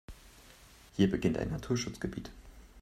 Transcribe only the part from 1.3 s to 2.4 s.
ein Naturschutzgebiet.